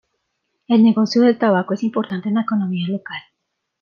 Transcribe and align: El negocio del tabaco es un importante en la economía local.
El 0.67 0.81
negocio 0.83 1.21
del 1.21 1.37
tabaco 1.37 1.75
es 1.75 1.81
un 1.83 1.89
importante 1.89 2.27
en 2.27 2.33
la 2.33 2.41
economía 2.41 2.87
local. 2.87 3.21